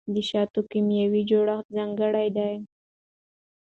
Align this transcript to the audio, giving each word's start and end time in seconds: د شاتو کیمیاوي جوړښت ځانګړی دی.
د 0.13 0.15
شاتو 0.29 0.59
کیمیاوي 0.71 1.21
جوړښت 1.29 1.67
ځانګړی 1.75 2.27
دی. 2.37 2.53